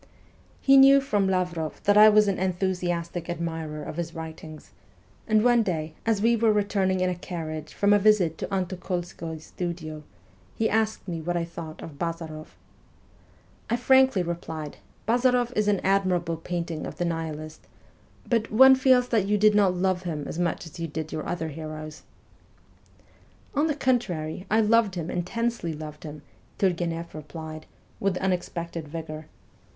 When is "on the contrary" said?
23.53-24.47